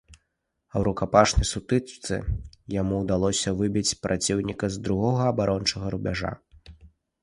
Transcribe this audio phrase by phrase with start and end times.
[0.79, 2.17] У рукапашнай сутычцы
[2.77, 6.39] яму ўдалося выбіць праціўніка з другога абарончага рубяжа.